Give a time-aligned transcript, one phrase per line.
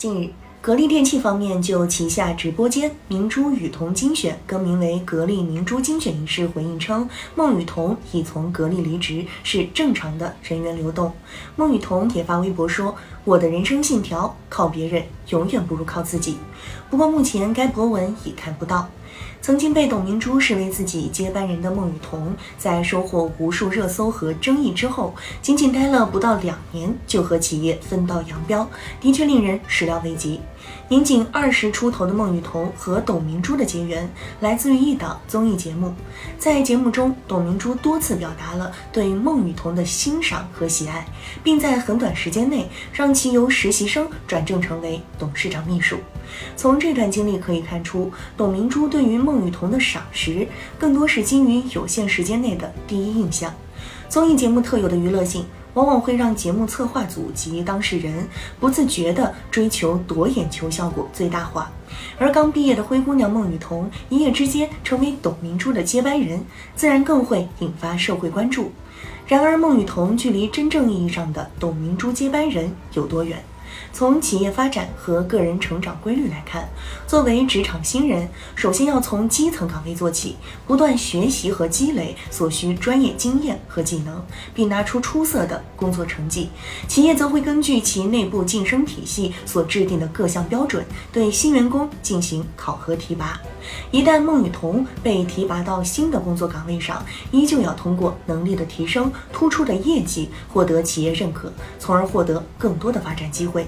[0.00, 0.30] 近日，
[0.62, 11.12] 格力电器方面就旗下直播间明珠雨桐精选更名为格力明珠精选一事回应称，孟雨桐已从格力离职，是正常的人员流动。
[11.54, 16.38] 孟雨桐也发微博说：“我的人生信条，靠别人永远不如靠自己。”
[16.88, 18.88] 不过目前该博文已看不到。
[19.42, 28.68] 曾经被董明珠视为自己接班人的孟羽童，在收获无数热搜和争议之后，仅仅待了不到两年，就和企业分道扬镳，
[29.00, 30.40] 的确令人始料未及。
[30.88, 35.94] 年仅二十出头的孟雨桐和董明珠的结缘，来自于一档综艺节目。
[36.38, 41.06] 在节目中，董明珠多次表达了对孟雨桐的欣赏和喜爱，
[41.44, 45.96] 并在很短时间内让其由实习生转正成为董事长秘书。
[46.56, 50.46] 从这段经历可以看出，董明珠对于孟雨桐的赏识，
[50.78, 53.54] 更多是基于有限时间内的第一印象。
[54.08, 55.44] 综艺节目特有的娱乐性。
[55.74, 58.26] 往往会让节目策划组及当事人
[58.58, 61.70] 不自觉地追求夺眼球效果最大化，
[62.18, 68.72] 而刚毕业的灰姑娘孟雨桐一夜之间成为董明珠的接班人，自然更会引发社会关注。
[69.26, 73.40] 然而，孟雨桐距离真正意义上的董明珠接班人有多远？
[73.92, 76.68] 从企业发展和个人成长规律来看，
[77.06, 86.50] 作为职场新人，首先要从基层岗位做起，不断学习和积累所需专业经验和技能，并拿出出色的工作成绩。
[86.88, 93.40] 企业则会根据其内部晋升体系所制定的各项标准，对新员工进行考核提拔。
[93.90, 103.59] 一旦孟雨桐被提拔到新的工作岗位上，依旧要通过能力的提升、突出的业绩获得企业认可，从而获得更多的发展机会。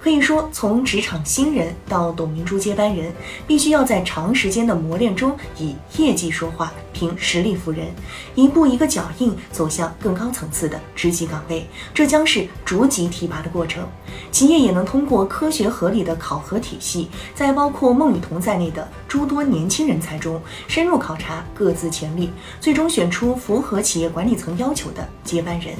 [0.00, 3.12] 可以说，从职场新人到董明珠接班人，
[3.46, 7.86] 必须要在长时间的磨练中以业绩说话，凭实力服人，
[8.34, 11.66] 一步一个脚印走向更高层次的职级岗位。
[11.94, 13.86] 这将是逐级提拔的过程。
[14.32, 22.30] 企业也能通过科学合理的考核体系，在包括孟雨桐在内的诸多年轻人才中，深入考察各自潜力，
[22.60, 25.76] 最终选出符合企业管理层要求的接班人。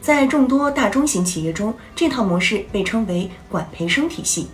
[0.00, 4.48] 在众多大中型企业中，这套模式被称为管培生体系。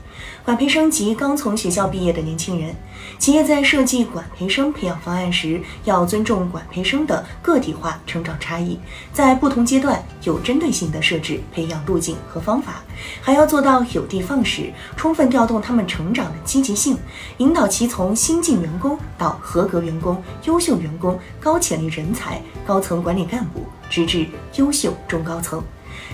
[0.44, 2.74] 管培生及刚从学校毕业的年轻人，
[3.18, 8.78] 企业在设计管培生培养方案时，要尊重管培生的个体化成长差异，
[9.12, 12.82] 在不同阶段有针对性的设置培养路径和方法，
[13.20, 16.96] 还要做到有的放矢，充分调动他们成长的积极性，
[17.38, 24.26] 引导其从新进员工到合格员工、优秀员工、高潜力人才、高层管理干部，直至
[24.56, 25.62] 优秀中高层。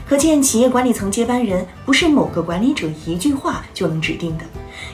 [0.04, 4.44] 可见，企业管理层接班人不是某个管理者一句话就能指定的。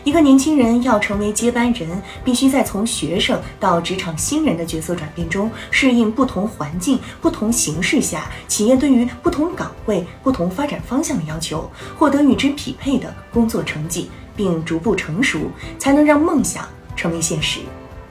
[0.02, 17.60] 一个年轻人要成为接班人，必须在从学生到职场新人的角色转变中，适应不同环境、不同形势下企业对于不同岗位、不同发展方向的要求，获得与之匹配的工作成绩，并逐步成熟，才能让梦想成为现实。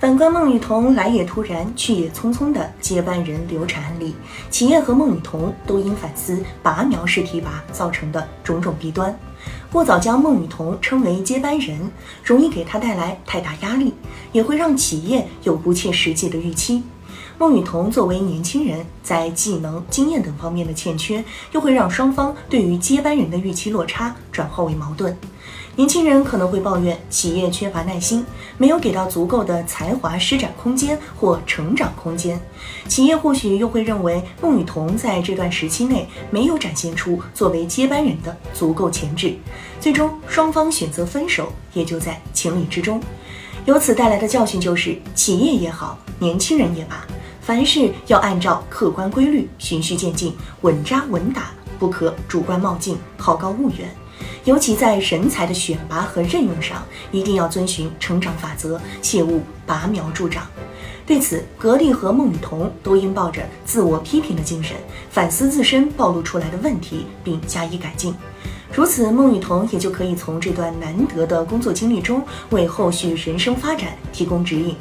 [0.03, 4.13] 反观孟雨桐来也突然，去也匆匆的接班人流产案例，
[4.49, 9.17] 企业和孟雨桐都应反思拔苗式提拔造成的种种弊端。
[9.71, 11.89] 过早将孟雨桐称为接班人，
[12.21, 13.93] 容易给他带来太大压力，
[14.33, 16.83] 也会让企业有不切实际的预期。
[17.43, 21.21] 孟雨桐作为年轻人，在技能、经验等方面的欠缺，
[21.51, 25.13] 又会让双方对于接班人的预期落差转化为矛盾。
[25.75, 28.25] 年轻人可能会抱怨企业缺乏耐心，
[28.57, 32.37] 没有给到足够的才华施展空间或成长空间；
[32.87, 39.35] 企业或许又会认为孟雨桐在这段时期内没有展现出作为接班人的足够潜质。
[39.81, 43.01] 最终，双方选择分手，也就在情理之中。
[43.65, 47.05] 由此带来的教训就是：企业也好，年轻人也罢，
[47.43, 53.93] 凡事要按照客观规律，循序渐进，稳扎稳打，不可主观冒进，好高骛远。
[54.45, 60.47] 尤其在人才的选拔和任用上，一定要遵循成长法则，切勿拔苗助长。
[61.05, 64.77] 对此，格力和孟雨桐都应抱着自我批评的精神，
[65.09, 68.15] 反思自身暴露出来的问题，并加以改进。
[68.75, 74.75] 如此，孟雨桐也就可以从这段难得的工作经历中，为后续人生发展提供指引。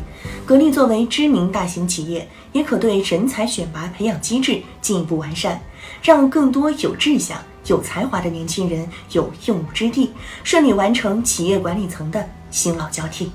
[0.47, 5.61] 格力作为知名大型企业，也可对人才选拔培养机制进一步完善，
[6.03, 7.39] 让更多有志向。
[7.67, 10.11] 有才华的年轻人有用武之地，
[10.43, 13.31] 顺利完成企业管理层的新老交替。